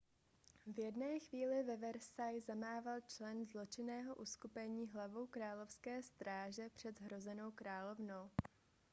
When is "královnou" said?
7.51-8.31